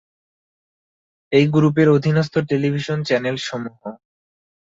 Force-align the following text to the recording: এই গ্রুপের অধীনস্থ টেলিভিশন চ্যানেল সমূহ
এই 1.31 1.45
গ্রুপের 1.47 1.87
অধীনস্থ 1.89 2.33
টেলিভিশন 2.49 2.99
চ্যানেল 3.03 3.35
সমূহ 3.41 3.79